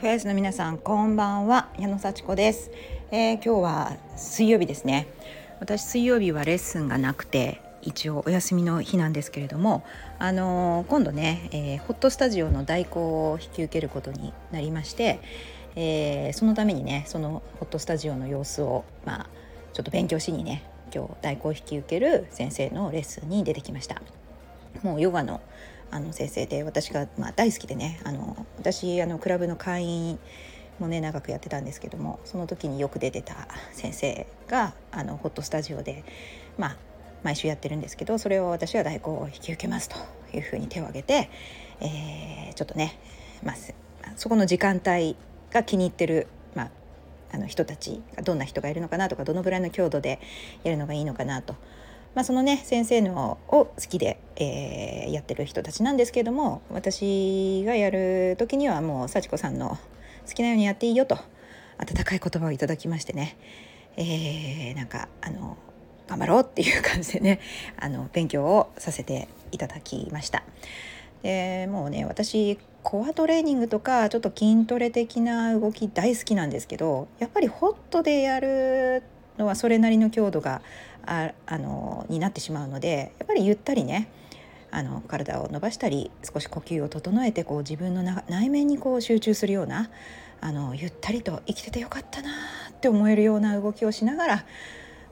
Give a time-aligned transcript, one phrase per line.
[0.00, 1.70] FS の皆さんこんばんは。
[1.76, 2.70] 矢野幸子です、
[3.10, 5.08] えー、今日は水曜日ですね。
[5.58, 9.84] 私水曜日はレッスンがなくて一応お休みの日なんですけれども
[10.20, 15.18] あのー、今度ね、えー、ホットスタジオの代行を引き受けることになりまして、
[15.74, 19.26] えそのためにねそのホットスタジオの様子をまあ
[19.72, 20.62] ちょっと勉強しにね
[20.94, 24.00] 今日代行を引き受ける先生のレッスンに出てきました。
[24.84, 25.40] もうヨガの
[25.90, 30.18] あの先生で私が、まあ、大好きでねあの私あのクラブの会員
[30.78, 36.04] もね長くやってたんですけどもその時によく出てた先生があのホットスタジオで、
[36.56, 36.76] まあ、
[37.22, 39.96] 毎週やってるんですけどそれを私は代行を引き受けますと
[40.36, 41.30] いうふうに手を挙げて、
[41.80, 42.98] えー、ちょっとね、
[43.42, 43.56] まあ、
[44.16, 45.16] そこの時間帯
[45.50, 46.70] が気に入ってる、まあ、
[47.32, 50.20] あの人たちがどんな人がいるのかなとかどのぐらいの強度で
[50.64, 51.54] やるのがいいのかなと。
[52.14, 59.78] まあ、そのね先生のを好きで、えー、やってる人たちなんですけれども私がやる時にはもう幸子さんの
[60.26, 61.18] 好きなようにやっていいよと
[61.78, 63.36] 温かい言葉をいただきましてね、
[63.96, 65.56] えー、なんかあの
[66.06, 67.40] 頑張ろうっていう感じでね
[67.78, 70.44] あの勉強をさせていただきました。
[71.22, 79.02] でもうね私コアトレーニングとかちょっと筋トレ的な動き大好きなんですけどやっぱりホットでやる
[79.36, 80.62] のはそれなりの強度が
[81.04, 84.08] ああのになってしまうのでやっぱりゆったりね
[84.70, 89.90] あの体を伸ばしたり少し呼吸を整えてこう自分の内面にこう集中するような
[90.40, 92.30] あのゆったりと生きててよかったな
[92.70, 94.44] って思えるような動きをしながら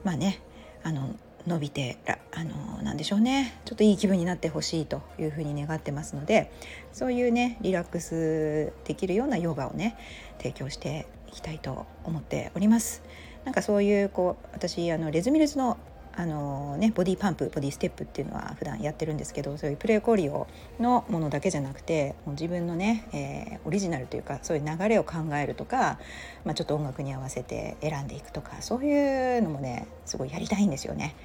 [0.03, 0.41] まあね
[0.83, 1.15] あの
[1.47, 1.97] 伸びて
[2.33, 6.51] あのなんでしょうねちょっといい気分になってほしいというふうに願ってますので
[6.91, 9.97] そういうねリラックスできるようなヨガをね
[10.37, 13.03] 提供していきたいと思っております。
[13.45, 15.77] なんかそういうこう私あのレズミルズの
[16.19, 20.47] あのね、ボディパンプボディステップっていうのは普段やってるんですけどそういうプレーコリオ
[20.79, 25.99] のものだけじゃなくてもう自分のね、えー、オリジナルというかそういう流れを考えるとか、
[26.43, 31.15] まあ、ちょっと音楽に合わせて選んでいくとかそういうのもねすごいやりたいんですよね。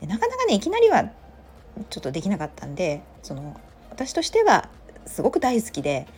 [0.00, 1.12] でなかなかねいきなりは
[1.88, 3.60] ちょっとできなかったんでその
[3.90, 4.68] 私としては
[5.06, 6.08] すごく大好きで、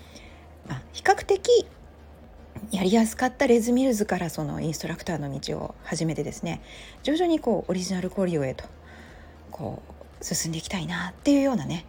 [0.67, 1.67] まあ、比較的
[2.71, 6.62] やりやすかったレズ・ミルズからそのインストラクターの道を始めてですね
[7.03, 8.65] 徐々にこうオリジナルコリオへと
[9.50, 9.83] こ
[10.21, 11.84] う進んでいきたいなっていうようなね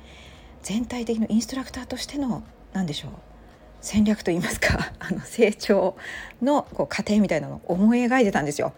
[0.64, 3.12] 全体的なインストラクターとしての何でしょう
[3.82, 5.96] 戦略といいますか あの成長
[6.42, 8.74] のこう過程みたいなのを思い描いてたんですよ。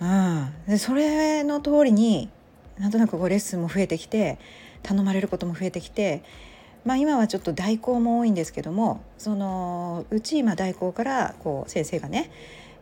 [0.00, 2.28] うん、でそれの通りに
[2.76, 4.38] なんとなくこうレッスンも増えてきて
[4.82, 6.24] 頼まれることも増えてきて
[6.84, 12.30] まあ、今はちょっと代行も多いんですけどもそのうち今代行からこう先生がね、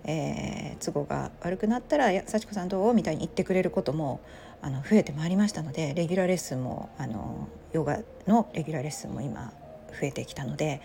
[0.05, 4.21] えー、都合が悪くなったら「幸子さんどう?」みたいに言ってくれることも
[4.63, 9.53] あの増えてまいりましたのでレギュラーレッスンもあのヨガのレギュラーレッスンも今
[10.01, 10.81] 増えてきたので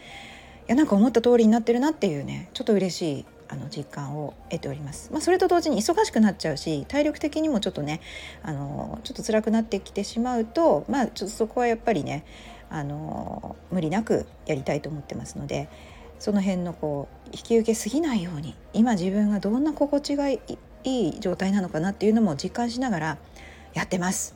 [0.67, 5.11] いやなんか思った通りになってるなっていうねちょっと嬉しいあの実感を得ております。
[5.11, 8.01] まあ、それと同時に忙しくなっちゃうし体力的にもちょっとね
[8.41, 12.25] あのちょっと辛くなってきてしまうとまあちょっとそこはやっぱりね
[12.75, 15.69] あの無理なくやりたいと思ってますので
[16.19, 20.41] その辺のこう引き受けすぎないように今自分がどんな心地がい
[20.83, 23.17] い状態なのかなっていうのも実感しながら
[23.73, 24.35] やってます。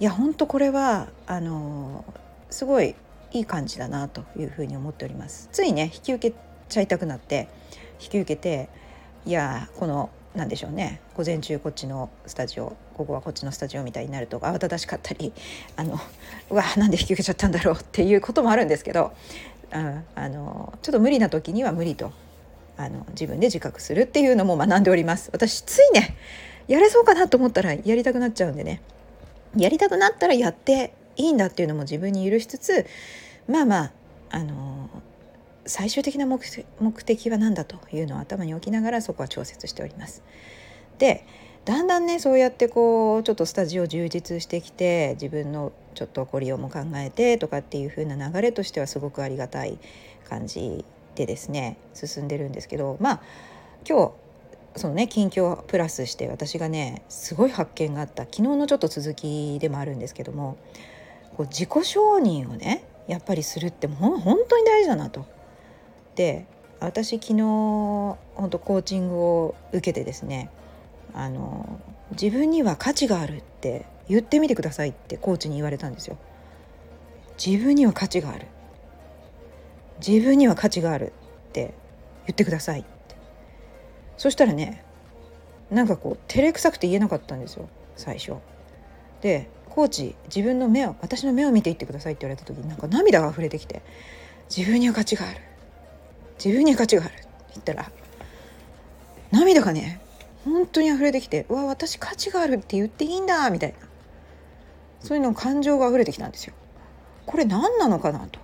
[0.00, 2.04] いや本当これはあの
[2.50, 2.96] すごい
[3.32, 5.48] いい感じだなというふうに思っております。
[5.52, 6.36] ついね引き受け
[6.68, 7.48] ちゃいたくなって
[8.00, 8.68] 引き受けて
[9.26, 15.32] いやこのなんでしょうね午前中こっちのスタジオ午後はこっちのスタジオみたいになると慌ただしかったり
[15.76, 15.98] あの
[16.50, 19.12] うわなんで引き受けちゃったんだろうっていうこともあるんですけど、
[19.72, 22.12] うん、あのちょっと無理な時には無理と
[22.76, 25.30] あの自分で自覚するっていうのも学んでおります。
[25.32, 26.16] 私ついね
[26.68, 28.80] やれそうかなと思ったらやりたくなっちゃうんでね
[29.56, 32.86] やりたくなったらやっていいんだっていうのも自分に許しつつ
[33.48, 33.92] まあまあ
[34.30, 34.88] あの
[35.70, 40.22] 最終的な目的は何だというのを頭に置きながらそこは調節しております。
[40.98, 41.24] で
[41.64, 49.78] だんだんねそうやってこうちょっとスタジオ充実してきて自分のちょっとご利用も考えてとかっていう風な流れとしてはすごくありがたい
[50.28, 50.84] 感じ
[51.14, 53.20] でですね進んでるんですけどまあ
[53.88, 54.12] 今
[54.74, 60.56] 日そのね近況プラスして私がねすごい発見があった昨日のちょっと続きでもあるんですけども
[61.36, 65.26] こう自己承認をねやっぱりするってもう本当に大事だなと。
[66.14, 66.46] で
[66.80, 68.18] 私昨日本
[68.50, 70.50] 当コーチングを受けてですね
[71.14, 71.80] あの
[72.12, 76.16] 自分には価値があるって言ってみてくださいってコーチに言われたんですよ。
[77.44, 78.46] 自分には価値がある
[80.06, 81.12] 自分には価値がある
[81.48, 81.74] って
[82.26, 83.16] 言ってくださいって
[84.18, 84.84] そしたらね
[85.70, 88.34] なんかこう照れくさくて言えなかったんですよ最初。
[89.22, 93.82] でコーチ自分の目を私の目を見ていってくださいって言われた時になんか涙が溢れてきて
[94.54, 95.40] 自分には価値がある
[96.42, 97.90] 自分に価値があるって言ったら
[99.30, 100.00] 涙がね
[100.44, 103.76] 本当に溢れてきて「うわ私価値があるって言っていいんだ」みたいな
[105.00, 106.54] そういうの感情が溢れてきたんですよ。
[107.26, 108.40] これ何なのかなと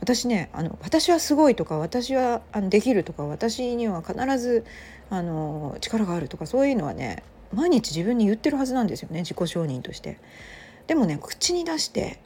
[0.00, 4.64] 私ねあの私はすごいとか私はあのできるとか私には必ず
[5.10, 7.22] あの力があるとかそういうのはね
[7.52, 10.18] 毎日自分に言ってるはずなんですよね自己承認として。
[10.86, 12.18] でもね口に出して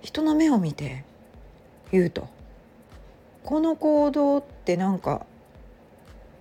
[0.00, 1.04] 人の目を見て
[1.92, 2.28] 言うと
[3.46, 5.24] この行動ってなんか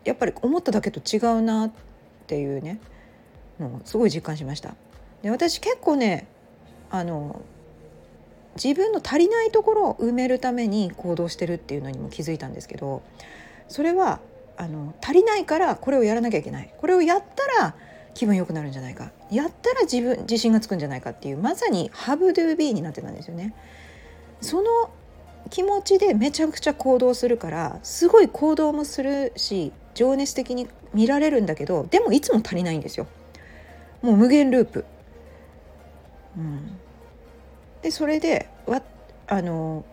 [0.04, 1.72] やっぱり思っただけと違うなっ
[2.28, 2.80] ていうね
[3.60, 4.76] もうすごい実感しました。
[5.22, 6.28] で私結構ね
[6.90, 7.42] あの
[8.56, 13.04] 自分の足りないところを埋めるために行動してるっていうのにも気づいたんですけど
[13.68, 14.20] それは
[14.58, 17.76] あの足りないからこれをやらなきゃいけないこれをやったら
[18.14, 23.54] 気分良くなるんじゃないかやったら自分自信がつくんじゃないかっていうまさにハブドゥービーになってたんですよね。
[24.42, 24.90] その
[25.50, 33.08] 気持ちでめちゃくちゃ行動するからすごい行動もするし情熱的に見られるんだけどでもいつも足りないんですよ。
[34.02, 34.86] もう無限ループ。
[36.38, 36.78] うん、
[37.82, 38.82] でそれでわ
[39.28, 39.86] あの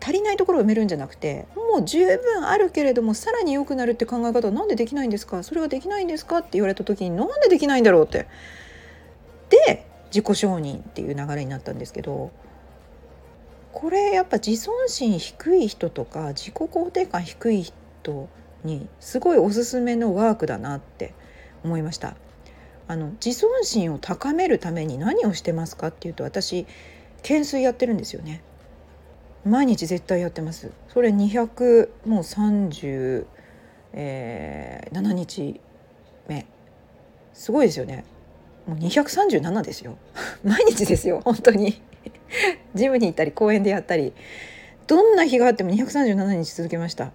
[0.00, 5.42] 足りないところを埋めるんじゃなくてもう十分あるけれどもさらに良くなるって考え方は何でできないんですか？
[5.42, 6.38] それはできないんですか？
[6.38, 8.26] って言われた時になんでできないんだろうって
[9.48, 12.30] で自己承認っていう流れになったんですけど
[13.74, 18.28] これやっぱ自尊心低い人とか自己肯定感低い人
[18.62, 21.12] にすごいおすすめのワークだなって
[21.64, 22.16] 思いました。
[22.86, 26.66] あの自尊心を高めるために何をしてますかっていうと私
[27.22, 28.42] 懸垂やってるんですよね。
[29.44, 30.70] 毎日絶対やってます。
[30.88, 33.26] それ200もう37、
[33.92, 35.60] えー、日
[36.28, 36.46] 目。
[37.32, 38.04] すごいですよね。
[38.68, 39.98] もう237ですよ。
[40.44, 41.82] 毎日ですよ本当に。
[42.74, 44.12] ジムに行ったり公園でやったり
[44.86, 47.12] どんな日があっても237日続けました。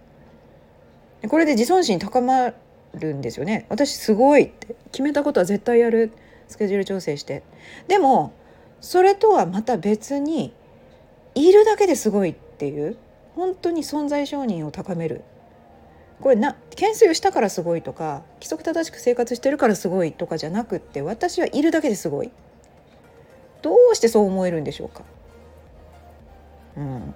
[1.28, 2.54] これで自尊心高ま
[2.94, 3.66] るんですよね。
[3.70, 4.76] 私すごいって。
[4.92, 6.12] 決めたことは絶対やる。
[6.48, 7.44] スケジュール調整して。
[7.88, 8.34] でも
[8.82, 10.54] それとはまた別に
[11.36, 12.98] いるだけですごいっていう
[13.36, 15.22] 本当に存在承認を高める。
[16.22, 22.32] これな懸垂をしたからすごいとか規則正しく生活してるからすごいとかじゃなくって私はいるだけですごい。
[23.62, 25.04] どうしてそう思えるんでしょうか。
[26.78, 27.16] うん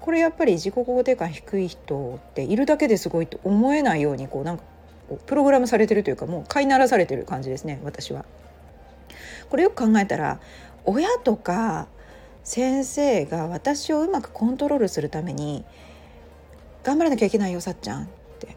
[0.00, 4.62] これやっぱり自己肯定感低い人っているだけですごいと思えないようにこうなんか
[5.26, 8.24] プログラムされてるというかもう飼いならされてる感じですね私は。
[9.50, 10.40] これよく考えたら
[10.84, 11.88] 親とか
[12.44, 15.64] 先生が私をうまくコントロールするために
[16.84, 18.06] 頑張らなきゃいけないよさっちゃんっ
[18.38, 18.56] て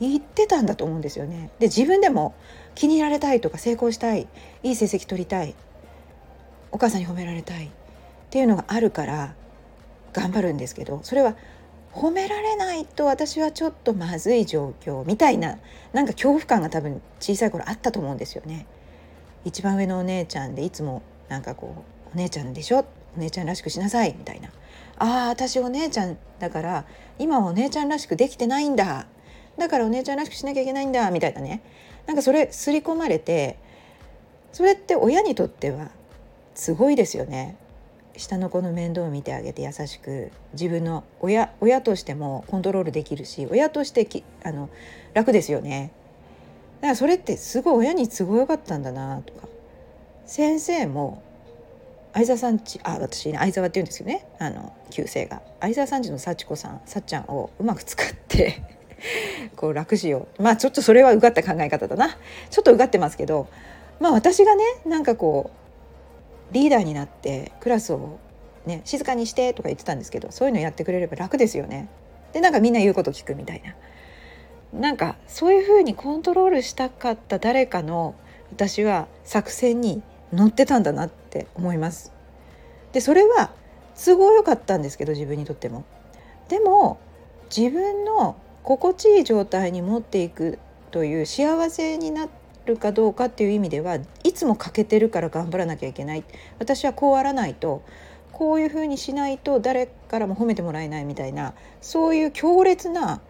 [0.00, 1.50] 言ってたんだと思うんですよね。
[1.58, 2.34] で自分でも
[2.74, 4.26] 気に入られたいとか成功したい
[4.62, 5.54] いい成績取りたい
[6.72, 7.70] お母さんに褒められたい
[8.34, 9.36] っていうのがあるから
[10.12, 11.36] 頑張るんですけどそれは
[11.92, 15.58] 褒められないと私はちょっとまずい状況みたいな
[15.92, 18.66] なんか恐怖感が多分小さい頃あったと思うんですよね。
[19.44, 22.84] 一番上のお姉ちゃんでいつもなんかこう「お姉ちゃんでしょ？
[23.16, 24.48] お姉ちゃんらしくしなさい」みたいな
[24.98, 26.86] 「ああ私お姉ちゃんだから
[27.20, 29.06] 今はお姉ちゃんらしくできてないんだ。
[29.56, 31.60] だからお姉ちゃんらしくしなきゃいけないんだ」みたいなね。
[32.08, 33.58] なんかそれ刷り込まれて
[34.52, 35.92] それって親にとっては
[36.56, 37.58] すごいですよね。
[38.16, 44.70] 下の子の面倒を見てあげて優しく自分の親親としてもコントロールできるし親としてきあの
[45.14, 45.92] 楽ですよね。
[46.80, 49.48] だからそれってすごい親に都合よかったんだなとか。
[50.26, 51.22] 先生も
[52.14, 54.26] 相沢さんちあ私ね相沢って言うんですよね。
[54.38, 55.42] あの旧姓が。
[55.60, 58.62] 相沢さんちの幸子さんさっちゃんをうまく使って
[59.56, 60.42] こう楽しよう。
[60.42, 62.16] まあちょっとそれはうがった考え方だな。
[62.50, 63.48] ちょっとうがってますけど
[63.98, 65.63] まあ私がねなんかこう
[66.52, 68.18] リーダーになってクラスを
[68.66, 71.88] ね静かにしてとか言ってたんですけどそういうのやってくれれば楽ですよね
[72.32, 73.74] でなんかみんな言うこと聞くみたいな
[74.78, 78.14] なんかそういうふうにコントロールしたかった誰かの
[78.50, 82.12] 私は作戦に乗ってたんだなって思います。
[82.92, 83.52] でそれは
[83.96, 85.84] 都合良かったんですけど自分にとっても。
[86.48, 86.98] でも
[87.56, 90.58] 自分の心地いい状態に持っていく
[90.90, 92.26] という幸せにな
[92.66, 96.24] るかどうかっていう意味ではいつも欠けてるから頑張らなきゃいけない。
[96.58, 97.82] 私はこうあらないと
[98.32, 103.20] こういうふうにしないと誰からも褒めてもらえないみたいなそういう強烈な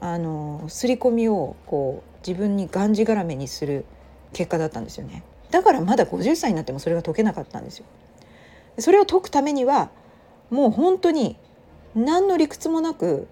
[0.00, 3.84] あの刷り込みをこう自分にがんじがらめにする
[4.32, 5.22] 結果だったんですよね。
[5.50, 7.84] だからまだ50歳になってもそれが解けなかったんですよ。
[8.78, 9.90] それを解くためには
[10.50, 11.36] もう本当に
[11.94, 13.28] 何の理屈もなく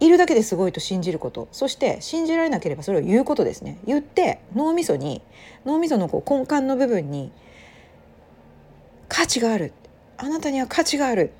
[0.00, 1.48] いるだけですごいと信じること。
[1.52, 3.78] そして信じられなければそれを言うことですね。
[3.86, 5.22] 言って脳みそに
[5.64, 7.32] 脳みそのこう根幹の部分に
[9.08, 9.72] 価値がある。
[10.16, 11.32] あなたには価値がある。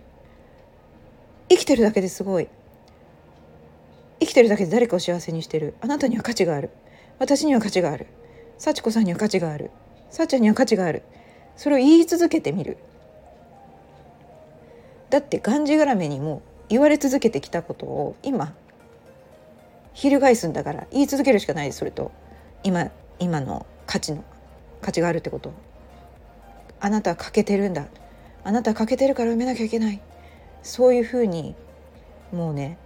[1.48, 2.48] 生きてるだけですごい。
[4.20, 5.74] 生きてるだけで誰かを幸せにしてる。
[5.80, 6.70] あなたには価値がある。
[7.18, 8.06] 私には価値がある。
[8.58, 9.70] 幸子さんには価値がある。
[10.10, 11.02] さっちゃんには価値がある。
[11.56, 12.78] それを言い続けてみる。
[15.10, 18.54] だってがんじがらめにも言われ続けてきたことを今
[19.92, 22.10] 翻すんだから言い続けるしかないそれと。
[22.62, 24.24] 今今の価値の
[24.80, 25.52] 価値があるってこと。
[26.80, 27.86] あなたは欠けてるんだ。
[28.42, 30.00] あなたは欠けてるから埋めなきゃいけない。
[30.62, 31.54] そういうふうに
[32.32, 32.78] もうね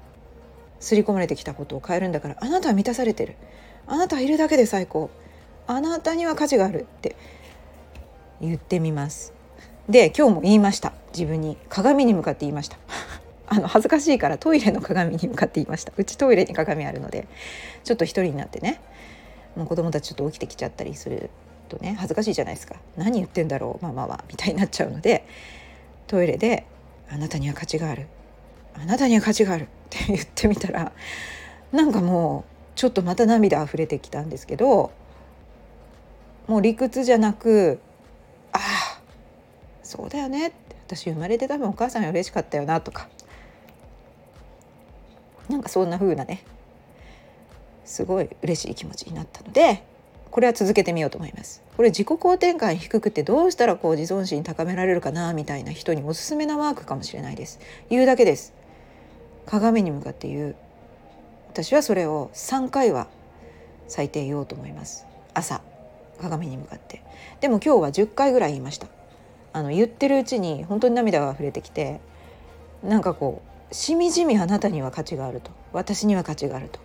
[0.80, 3.36] 刷り込まれてきたことを変えるんだからあなたは満たされてる。
[3.86, 5.10] あなたはいるだけで最高。
[5.66, 7.16] あなたには価値があるって。
[8.40, 9.32] 言ってみます。
[9.88, 10.92] で今日も言いました。
[11.12, 12.78] 自分に鏡に向かって言いました。
[13.50, 15.92] あの恥ずかしいからトイレの鏡に向かって言いました。
[15.96, 17.26] うちトイレに鏡あるので
[17.84, 18.80] ちょっと一人になってね
[19.56, 21.30] もう子供たちちょっと起きてきちゃったりする
[21.68, 22.76] とね恥ずかしいじゃないですか。
[22.96, 25.26] 何言ってんだろうママはみたいになっちゃうので
[26.06, 26.66] トイレで
[27.10, 28.06] 「あなたには価値がある。
[28.74, 30.92] あなたには価値がある」って言ってみたら
[31.72, 34.92] なんかもうちょっとまた涙溢れてきたんですけど
[36.46, 37.80] もう理屈じゃなく
[38.52, 39.00] 「ああ
[39.82, 40.68] そうだよね」って。
[40.88, 43.08] 私生まれて多分お母さんが嬉しかったよなとか。
[45.58, 46.44] なんかそんな風なね
[47.84, 49.82] すごい嬉しい気持ちになったので
[50.30, 51.62] これは続けてみようと思います。
[51.76, 57.58] これ自己肯定感低くてどうしたらこう自尊心高められるかなみたいな人におすすめなワークかもしれないです。
[57.88, 58.52] 言うだけです。
[59.46, 60.56] 鏡に向かって言う。
[61.48, 63.08] 私はそれを3回は
[63.88, 65.06] 最低言おうと思います。
[65.32, 65.62] 朝
[66.20, 67.02] 鏡に向かって。
[67.40, 68.86] でも今日は10回ぐらい言いました。
[69.54, 72.00] あの言ってるうちに本当に涙が溢れてきて
[72.84, 75.50] なんかこうしみじみあなたには価値があると。
[75.72, 76.80] 私には価値があると。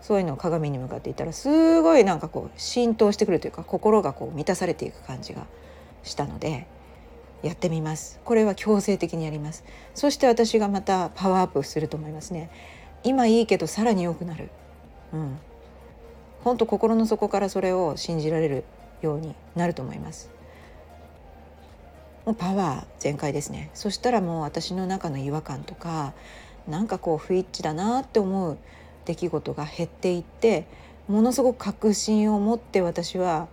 [0.00, 5.46] そういうのを鏡に向かっていたらすごいなんかこう浸透してくるというか心がこう満たされていく感じが
[6.02, 6.66] したので
[7.42, 8.20] やってみます。
[8.24, 9.64] これは強制的にやります。
[9.94, 12.50] そして私がまたパワーアップすると思いますね。
[13.02, 14.50] 今いいけどさらに良くなる。
[15.12, 15.38] うん。
[16.44, 18.64] 本当心の底からそれを信じられる
[19.02, 20.30] ようになると思います。
[22.30, 23.70] もうパワー全開ですね。
[23.74, 26.12] そしたらもう私の中の違和感とか
[26.68, 28.56] なんかこう不一致だなって思う
[29.04, 30.64] 出来事が減っていって
[31.08, 33.48] ものすごく確信を持って私は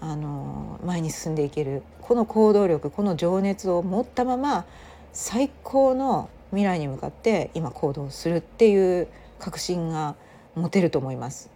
[0.00, 1.82] あの前に進んでいける。
[2.00, 4.64] この行動力この情熱を持ったまま
[5.12, 9.06] 最高の未来に向かって今行動するっていう
[9.38, 10.14] 確信が
[10.54, 11.50] 持てると思います。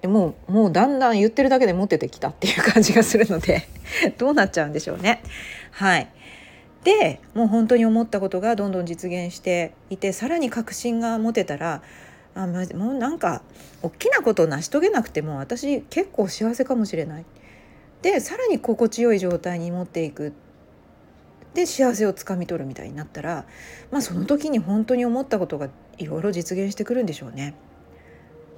[0.00, 3.68] でもうもうだんだん言ってるだけで持っててきたっていう感じがするので。
[4.18, 5.22] どうなっちゃうんでしょうね。
[5.70, 6.08] はい
[6.84, 11.80] でもう本当に思ったことがどんどん実現していてさらに確信が持てたら
[12.34, 13.42] あもうなんか
[13.82, 17.24] 大きなことを成し遂げなくても私結構幸せかもしれない。
[18.02, 20.34] でさらに心地よい状態に持っていく
[21.54, 23.46] で幸せをつかみ取るみたいになったら、
[23.90, 27.54] まあ、その時に本当に思ったことがいろいろ実現してくるんでしょうね。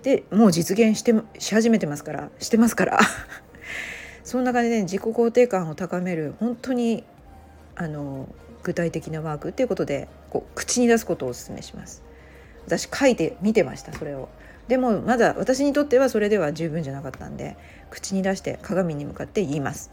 [0.02, 3.00] でもう実現してし始めてますからしてますから
[4.26, 7.04] そんな感じで、ね、自己肯定感を高める本当に
[7.76, 8.28] あの
[8.64, 12.02] 具体的なワークっていうことでこう口に出すことをお勧めします。
[12.66, 14.28] 私書いて見てましたそれを。
[14.66, 17.56] でもまだ私にとってはそれでは十分じゃなかったんで
[17.88, 19.92] 口に出して鏡に向かって言います。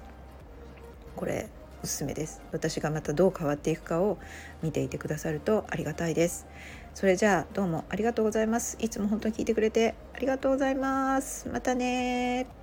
[1.15, 1.47] これ
[1.83, 2.41] おすすめです。
[2.51, 4.17] 私がまたどう変わっていくかを
[4.63, 6.47] 見ていてくださるとありがたいです。
[6.95, 8.77] それじゃあどうもありがとうございます。
[8.79, 11.47] いつも本当に聞いてくれてありがとうございます。
[11.49, 12.62] またね